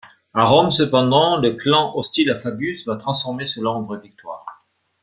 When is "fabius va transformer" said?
2.39-3.45